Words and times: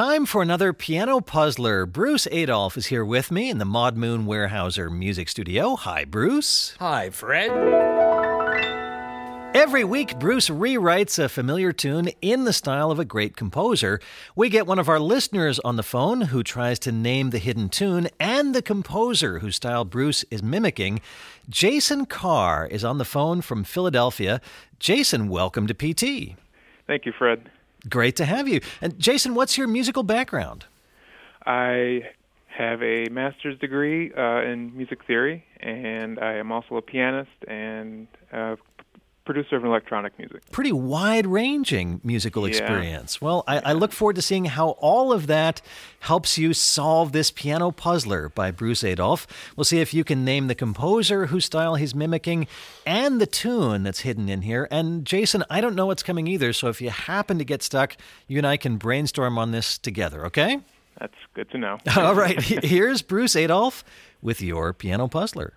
Time 0.00 0.24
for 0.24 0.40
another 0.40 0.72
piano 0.72 1.20
puzzler. 1.20 1.84
Bruce 1.84 2.26
Adolphe 2.32 2.78
is 2.78 2.86
here 2.86 3.04
with 3.04 3.30
me 3.30 3.50
in 3.50 3.58
the 3.58 3.66
Maud 3.66 3.98
Moon 3.98 4.24
Weyerhaeuser 4.24 4.90
Music 4.90 5.28
Studio. 5.28 5.76
Hi, 5.76 6.06
Bruce. 6.06 6.74
Hi, 6.78 7.10
Fred. 7.10 7.50
Every 9.54 9.84
week, 9.84 10.18
Bruce 10.18 10.48
rewrites 10.48 11.22
a 11.22 11.28
familiar 11.28 11.74
tune 11.74 12.08
in 12.22 12.44
the 12.44 12.54
style 12.54 12.90
of 12.90 12.98
a 12.98 13.04
great 13.04 13.36
composer. 13.36 14.00
We 14.34 14.48
get 14.48 14.66
one 14.66 14.78
of 14.78 14.88
our 14.88 14.98
listeners 14.98 15.58
on 15.58 15.76
the 15.76 15.82
phone 15.82 16.22
who 16.22 16.42
tries 16.42 16.78
to 16.78 16.92
name 16.92 17.28
the 17.28 17.36
hidden 17.36 17.68
tune 17.68 18.08
and 18.18 18.54
the 18.54 18.62
composer 18.62 19.40
whose 19.40 19.56
style 19.56 19.84
Bruce 19.84 20.24
is 20.30 20.42
mimicking. 20.42 21.02
Jason 21.50 22.06
Carr 22.06 22.66
is 22.66 22.84
on 22.84 22.96
the 22.96 23.04
phone 23.04 23.42
from 23.42 23.64
Philadelphia. 23.64 24.40
Jason, 24.78 25.28
welcome 25.28 25.66
to 25.66 25.74
PT. 25.74 26.38
Thank 26.86 27.04
you, 27.04 27.12
Fred. 27.12 27.50
Great 27.88 28.16
to 28.16 28.24
have 28.24 28.48
you. 28.48 28.60
And 28.80 28.98
Jason, 28.98 29.34
what's 29.34 29.56
your 29.56 29.68
musical 29.68 30.02
background? 30.02 30.66
I 31.46 32.02
have 32.48 32.82
a 32.82 33.08
master's 33.08 33.58
degree 33.58 34.12
uh, 34.12 34.42
in 34.42 34.76
music 34.76 35.04
theory, 35.06 35.44
and 35.60 36.18
I 36.18 36.34
am 36.34 36.52
also 36.52 36.76
a 36.76 36.82
pianist 36.82 37.30
and 37.48 38.06
a 38.32 38.56
producer 39.32 39.56
of 39.56 39.64
electronic 39.64 40.18
music. 40.18 40.42
Pretty 40.50 40.72
wide 40.72 41.26
ranging 41.26 42.00
musical 42.02 42.42
Yeah. 42.42 42.48
experience. 42.48 43.20
Well, 43.20 43.44
I, 43.46 43.58
I 43.60 43.72
look 43.74 43.92
forward 43.92 44.16
to 44.16 44.22
seeing 44.22 44.46
how 44.46 44.70
all 44.80 45.12
of 45.12 45.26
that 45.28 45.62
helps 46.00 46.36
you 46.36 46.52
solve 46.52 47.12
this 47.12 47.30
piano 47.30 47.70
puzzler 47.70 48.28
by 48.28 48.50
Bruce 48.50 48.82
Adolphe. 48.82 49.26
We'll 49.56 49.64
see 49.64 49.80
if 49.80 49.94
you 49.94 50.02
can 50.02 50.24
name 50.24 50.48
the 50.48 50.54
composer 50.56 51.26
whose 51.26 51.44
style 51.44 51.76
he's 51.76 51.94
mimicking 51.94 52.48
and 52.84 53.20
the 53.20 53.26
tune 53.26 53.84
that's 53.84 54.00
hidden 54.00 54.28
in 54.28 54.42
here. 54.42 54.66
And 54.70 55.04
Jason, 55.04 55.44
I 55.48 55.60
don't 55.60 55.76
know 55.76 55.86
what's 55.86 56.02
coming 56.02 56.26
either, 56.26 56.52
so 56.52 56.68
if 56.68 56.80
you 56.80 56.90
happen 56.90 57.38
to 57.38 57.44
get 57.44 57.62
stuck, 57.62 57.96
you 58.26 58.38
and 58.38 58.46
I 58.46 58.56
can 58.56 58.78
brainstorm 58.78 59.38
on 59.38 59.52
this 59.52 59.78
together, 59.78 60.26
okay? 60.26 60.58
That's 60.98 61.14
good 61.34 61.48
to 61.50 61.58
know. 61.58 61.78
All 61.96 62.14
right, 62.16 62.42
here's 62.42 63.00
Bruce 63.02 63.36
Adolphe 63.36 63.84
with 64.20 64.42
your 64.42 64.72
piano 64.72 65.06
puzzler. 65.06 65.54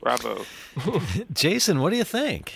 Bravo. 0.00 0.44
Jason, 1.32 1.80
what 1.80 1.90
do 1.90 1.96
you 1.96 2.04
think? 2.04 2.54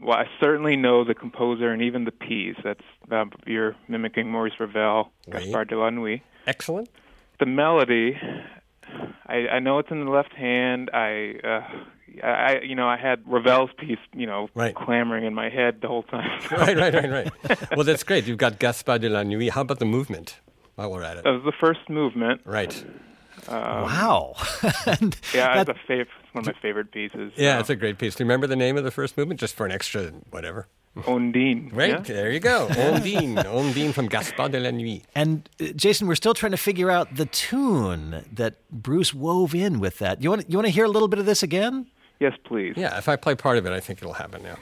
Well, 0.00 0.16
I 0.18 0.26
certainly 0.40 0.76
know 0.76 1.04
the 1.04 1.14
composer 1.14 1.70
and 1.72 1.80
even 1.82 2.04
the 2.04 2.10
piece. 2.12 2.56
That's 2.64 2.80
uh, 3.10 3.24
you're 3.46 3.76
mimicking 3.88 4.28
Maurice 4.30 4.54
Ravel, 4.58 5.10
Oui. 5.26 5.32
Gaspard 5.32 5.68
de 5.68 5.78
la 5.78 5.90
Nuit. 5.90 6.20
Excellent. 6.46 6.88
The 7.38 7.46
melody, 7.46 8.18
I, 9.26 9.48
I 9.48 9.58
know 9.60 9.78
it's 9.78 9.90
in 9.90 10.04
the 10.04 10.10
left 10.10 10.32
hand. 10.32 10.90
I, 10.92 11.34
uh, 11.44 12.26
I, 12.26 12.60
you 12.62 12.74
know, 12.74 12.88
I 12.88 12.96
had 12.96 13.22
Ravel's 13.26 13.70
piece, 13.78 13.98
you 14.14 14.26
know, 14.26 14.48
Right. 14.54 14.74
clamoring 14.74 15.24
in 15.24 15.34
my 15.34 15.48
head 15.48 15.80
the 15.80 15.88
whole 15.88 16.02
time. 16.04 16.40
Right, 16.50 16.76
right, 16.76 16.94
right, 16.94 17.10
right. 17.10 17.70
well, 17.76 17.84
that's 17.84 18.02
great. 18.04 18.26
You've 18.26 18.38
got 18.38 18.58
Gaspard 18.58 19.00
de 19.00 19.08
la 19.08 19.22
Nuit. 19.22 19.50
How 19.50 19.60
about 19.62 19.78
the 19.78 19.84
movement 19.86 20.38
while 20.74 20.90
we're 20.90 21.02
at 21.02 21.16
it? 21.18 21.24
That 21.24 21.32
was 21.32 21.44
the 21.44 21.52
first 21.58 21.88
movement. 21.88 22.40
Right. 22.44 22.84
wow. 23.48 24.34
And 24.86 25.16
Yeah, 25.34 25.54
that- 25.64 25.68
it's 25.68 25.78
a 25.88 25.92
fav- 25.92 26.06
one 26.34 26.42
of 26.48 26.54
my 26.54 26.60
favorite 26.60 26.90
pieces. 26.92 27.32
Yeah, 27.36 27.56
Uh, 27.56 27.60
it's 27.60 27.70
a 27.70 27.76
great 27.76 27.98
piece. 27.98 28.14
Do 28.16 28.22
you 28.24 28.26
remember 28.28 28.46
the 28.46 28.56
name 28.56 28.76
of 28.76 28.84
the 28.84 28.90
first 28.90 29.16
movement? 29.16 29.40
Just 29.40 29.54
for 29.54 29.64
an 29.66 29.72
extra 29.72 30.06
whatever. 30.30 30.66
Ondine. 30.96 31.70
Right, 31.74 31.90
yeah? 31.90 31.98
there 32.00 32.30
you 32.30 32.38
go. 32.40 32.68
Ondine. 32.70 33.36
Ondine 33.44 33.92
from 33.92 34.08
Gaspard 34.08 34.52
de 34.52 34.60
la 34.60 34.70
Nuit. 34.70 35.02
And 35.14 35.48
uh, 35.60 35.66
Jason, 35.74 36.06
we're 36.06 36.14
still 36.14 36.34
trying 36.34 36.52
to 36.52 36.56
figure 36.58 36.90
out 36.90 37.16
the 37.16 37.26
tune 37.26 38.24
that 38.32 38.54
Bruce 38.70 39.12
wove 39.12 39.54
in 39.54 39.80
with 39.80 39.98
that. 39.98 40.22
You 40.22 40.30
want 40.30 40.48
you 40.50 40.56
want 40.56 40.66
to 40.66 40.72
hear 40.72 40.84
a 40.84 40.88
little 40.88 41.08
bit 41.08 41.18
of 41.18 41.26
this 41.26 41.42
again? 41.42 41.86
Yes, 42.20 42.34
please. 42.44 42.74
Yeah, 42.76 42.96
if 42.96 43.08
I 43.08 43.16
play 43.16 43.34
part 43.34 43.58
of 43.58 43.66
it, 43.66 43.72
I 43.72 43.80
think 43.80 43.98
it'll 44.00 44.14
happen 44.14 44.42
now. 44.44 44.56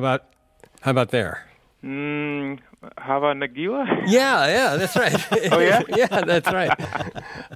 How 0.00 0.06
about 0.14 0.24
how 0.80 0.90
about 0.92 1.10
there? 1.10 1.46
Mm, 1.84 2.58
Hava 2.96 3.34
Nagila? 3.34 4.04
Yeah, 4.06 4.46
yeah, 4.46 4.76
that's 4.76 4.96
right. 4.96 5.12
Oh, 5.52 5.58
yeah? 5.58 5.82
yeah, 5.94 6.22
that's 6.22 6.50
right. 6.50 6.70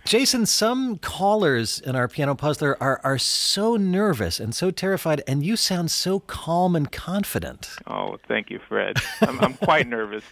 Jason, 0.04 0.44
some 0.44 0.98
callers 0.98 1.80
in 1.80 1.96
our 1.96 2.06
piano 2.06 2.34
puzzler 2.34 2.76
are 2.82 3.00
are 3.02 3.16
so 3.16 3.76
nervous 3.76 4.40
and 4.40 4.54
so 4.54 4.70
terrified, 4.70 5.22
and 5.26 5.42
you 5.42 5.56
sound 5.56 5.90
so 5.90 6.20
calm 6.20 6.76
and 6.76 6.92
confident. 6.92 7.70
Oh, 7.86 8.18
thank 8.28 8.50
you, 8.50 8.60
Fred. 8.68 8.98
I'm, 9.22 9.40
I'm 9.40 9.54
quite 9.54 9.88
nervous. 9.88 10.24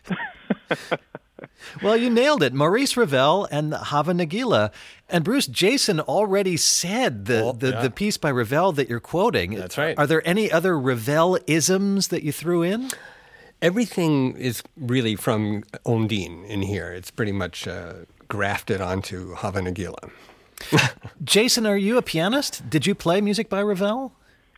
Well, 1.83 1.97
you 1.97 2.11
nailed 2.11 2.43
it. 2.43 2.53
Maurice 2.53 2.97
Ravel 2.97 3.47
and 3.51 3.73
Hava 3.73 4.13
Nagila. 4.13 4.73
And 5.09 5.25
Bruce, 5.25 5.47
Jason 5.47 6.01
already 6.01 6.57
said 6.57 7.27
the, 7.27 7.43
Oh, 7.45 7.53
the, 7.53 7.71
yeah. 7.71 7.83
the 7.83 7.91
piece 7.91 8.17
by 8.17 8.31
Ravel 8.31 8.73
that 8.73 8.89
you're 8.89 9.01
quoting. 9.01 9.55
That's 9.55 9.79
right. 9.79 9.97
Are 9.99 10.07
there 10.07 10.27
any 10.27 10.51
other 10.51 10.79
Ravel 10.79 11.39
isms 11.47 12.09
that 12.09 12.23
you 12.25 12.33
threw 12.33 12.63
in? 12.63 12.91
Everything 13.61 14.37
is 14.37 14.63
really 14.77 15.15
from 15.15 15.63
Ondine 15.87 16.45
in 16.49 16.63
here. 16.63 16.93
It's 16.93 17.13
pretty 17.13 17.33
much 17.33 17.69
uh, 17.69 17.93
grafted 18.29 18.81
onto 18.81 19.35
Hava 19.35 19.61
Nagila. 19.61 20.11
Jason, 21.25 21.65
are 21.67 21.77
you 21.77 21.97
a 21.97 22.03
pianist? 22.03 22.69
Did 22.69 22.87
you 22.87 22.95
play 22.95 23.21
music 23.21 23.49
by 23.49 23.61
Ravel? 23.63 24.13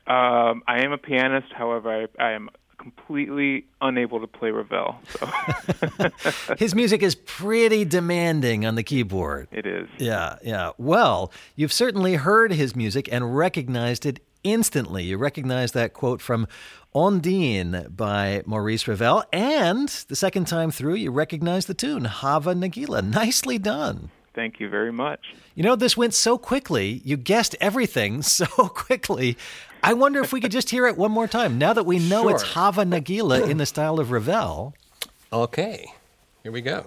Um, 0.07 0.63
I 0.67 0.85
am 0.85 0.93
a 0.93 0.99
pianist, 0.99 1.53
however, 1.53 2.07
I, 2.19 2.23
I 2.23 2.33
am 2.33 2.49
completely 2.85 3.65
unable 3.81 4.21
to 4.21 4.27
play 4.27 4.51
Ravel. 4.51 4.97
So. 5.09 6.55
His 6.59 6.75
music 6.75 7.03
is 7.03 7.15
pretty 7.15 7.85
demanding 7.85 8.67
on 8.67 8.75
the 8.75 8.83
keyboard. 8.83 9.49
It 9.51 9.67
is. 9.67 9.89
Yeah, 9.99 10.37
yeah. 10.43 10.71
Well, 10.77 11.33
you've 11.57 11.73
certainly 11.73 12.17
heard 12.17 12.53
his 12.53 12.77
music 12.77 13.09
and 13.11 13.37
recognized 13.37 14.05
it 14.05 14.21
instantly. 14.43 15.05
You 15.05 15.17
recognize 15.17 15.73
that 15.73 15.95
quote 15.95 16.21
from 16.21 16.47
Ondine 16.95 17.95
by 17.97 18.43
Maurice 18.45 18.87
Ravel, 18.87 19.25
and 19.33 19.89
the 19.89 20.17
second 20.17 20.47
time 20.47 20.71
through, 20.71 20.95
you 20.95 21.11
recognize 21.11 21.67
the 21.67 21.75
tune, 21.75 22.05
Hava 22.05 22.55
Nagila. 22.55 23.03
Nicely 23.03 23.59
done. 23.59 24.11
Thank 24.35 24.61
you 24.61 24.69
very 24.69 24.93
much. 24.93 25.21
You 25.55 25.63
know, 25.63 25.77
this 25.77 25.97
went 25.97 26.13
so 26.13 26.37
quickly. 26.37 27.01
You 27.05 27.17
guessed 27.17 27.57
everything 27.61 28.23
so 28.23 28.47
quickly. 28.47 29.39
I 29.87 29.93
wonder 29.93 30.21
if 30.23 30.33
we 30.33 30.41
could 30.41 30.51
just 30.53 30.71
hear 30.71 30.87
it 30.87 30.97
one 30.97 31.11
more 31.13 31.27
time. 31.29 31.59
Now 31.59 31.73
that 31.75 31.85
we 31.85 31.99
know 31.99 32.23
Sure. 32.23 32.31
it's 32.33 32.43
Hava 32.43 32.85
Nagila 32.85 33.49
in 33.49 33.59
the 33.59 33.67
style 33.67 34.01
of 34.01 34.11
Ravel. 34.11 34.75
Okay, 35.33 35.87
here 36.43 36.53
we 36.53 36.63
go. 36.63 36.87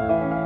That 0.00 0.39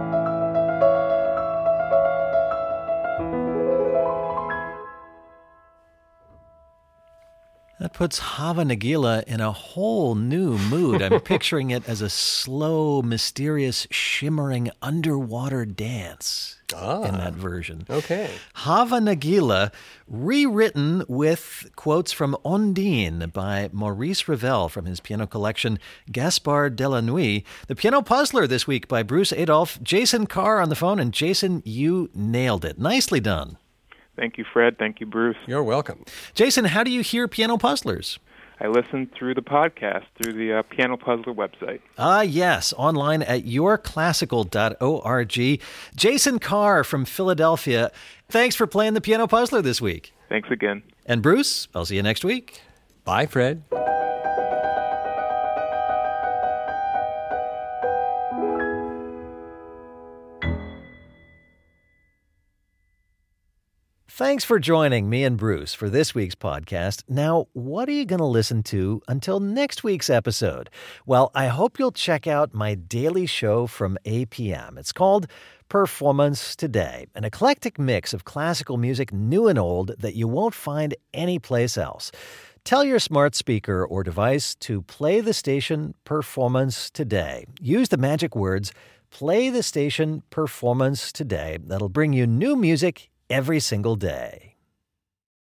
puts 7.94 8.19
Hava 8.19 8.62
Nagila 8.62 9.23
in 9.25 9.41
a 9.41 9.52
whole 9.52 10.17
new 10.17 10.58
mood. 10.58 11.00
I'm 11.00 11.20
picturing 11.23 11.70
it 11.70 11.88
as 11.88 12.02
a 12.02 12.11
slow, 12.11 13.00
mysterious, 13.02 13.87
shimmering 13.91 14.70
underwater 14.82 15.64
dance 15.64 16.58
in 16.73 16.79
ah. 16.79 17.17
that 17.17 17.35
version. 17.35 17.87
Okay. 17.88 18.31
Hava 18.55 18.99
Nagila, 18.99 19.73
rewritten 20.08 21.05
with 21.08 21.70
quotes 21.76 22.12
from 22.12 22.37
Ondine 22.44 23.32
by 23.32 23.70
Maurice 23.73 24.26
Ravel 24.26 24.69
from 24.69 24.87
his 24.87 25.00
piano 25.00 25.26
collection 25.26 25.79
Gaspard 26.11 26.75
de 26.76 26.88
la 26.88 27.00
Nuit. 27.00 27.44
The 27.69 27.76
Piano 27.76 28.02
Puzzler 28.02 28.46
this 28.49 28.67
week 28.67 28.88
by 28.88 29.02
Bruce 29.05 29.32
Adolphe. 29.32 29.79
Jason 29.82 30.26
Carr 30.26 30.61
on 30.61 30.69
the 30.69 30.76
phone, 30.76 30.99
and 30.99 31.12
Jason, 31.12 31.62
you 31.64 32.11
nailed 32.12 32.64
it. 32.64 32.79
Nicely 32.79 33.20
done. 33.20 33.56
Thank 34.17 34.39
you, 34.39 34.45
Fred. 34.51 34.79
Thank 34.79 35.01
you, 35.01 35.07
Bruce. 35.07 35.37
You're 35.47 35.65
welcome. 35.65 36.05
Jason, 36.35 36.65
how 36.67 36.85
do 36.85 36.91
you 36.91 37.03
hear 37.03 37.29
Piano 37.29 37.59
Puzzlers? 37.59 38.19
I 38.61 38.69
listen 38.69 39.11
through 39.19 39.35
the 39.35 39.43
podcast 39.43 40.05
through 40.17 40.35
the 40.35 40.59
uh, 40.59 40.63
Piano 40.63 40.97
Puzzler 40.97 41.35
website. 41.35 41.81
Ah, 41.99 42.21
yes, 42.23 42.73
online 42.77 43.23
at 43.23 43.45
yourclassical.org. 43.45 45.61
Jason 45.97 46.39
Carr 46.39 46.85
from 46.85 47.05
Philadelphia, 47.05 47.91
thanks 48.29 48.55
for 48.55 48.69
playing 48.69 48.95
the 48.95 49.01
Piano 49.01 49.27
Puzzler 49.27 49.61
this 49.61 49.81
week. 49.81 50.13
Thanks 50.29 50.49
again. 50.51 50.85
And 51.05 51.21
Bruce, 51.21 51.67
I'll 51.75 51.85
see 51.85 51.97
you 51.97 52.03
next 52.03 52.25
week. 52.25 52.61
Bye, 53.05 53.27
Fred. 53.27 53.65
Thanks 64.17 64.45
for 64.45 64.61
joining 64.61 65.11
me 65.11 65.25
and 65.25 65.37
Bruce 65.37 65.75
for 65.75 65.91
this 65.91 66.15
week's 66.15 66.37
podcast. 66.37 67.03
Now, 67.09 67.49
what 67.53 67.89
are 67.89 67.93
you 67.93 68.05
going 68.05 68.21
to 68.21 68.25
listen 68.25 68.63
to 68.63 69.03
until 69.09 69.41
next 69.41 69.83
week's 69.83 70.09
episode? 70.09 70.71
Well, 71.05 71.33
I 71.35 71.49
hope 71.49 71.81
you'll 71.81 71.91
check 71.91 72.29
out 72.29 72.55
my 72.55 72.77
daily 72.77 73.27
show 73.27 73.67
from 73.67 73.99
APM. 74.05 74.79
It's 74.79 74.93
called 74.93 75.27
Performance 75.69 76.55
Today, 76.55 77.09
an 77.17 77.25
eclectic 77.25 77.77
mix 77.77 78.15
of 78.15 78.25
classical 78.25 78.77
music, 78.77 79.13
new 79.13 79.49
and 79.49 79.59
old, 79.59 79.97
that 79.99 80.15
you 80.15 80.29
won't 80.29 80.55
find 80.55 80.95
anyplace 81.13 81.77
else. 81.77 82.13
Tell 82.63 82.85
your 82.85 83.01
smart 83.01 83.35
speaker 83.35 83.85
or 83.85 84.05
device 84.05 84.55
to 84.61 84.83
play 84.83 85.23
the 85.23 85.35
station 85.35 85.93
Performance 86.05 86.89
Today. 86.89 87.47
Use 87.61 87.89
the 87.89 87.97
magic 87.97 88.37
words 88.37 88.73
Play 89.11 89.51
the 89.51 89.65
station 89.65 90.23
Performance 90.31 91.11
Today. 91.11 91.59
That'll 91.65 91.89
bring 91.89 92.13
you 92.13 92.29
new 92.29 92.55
music 92.55 93.11
every 93.31 93.61
single 93.61 93.97
day. 93.97 94.54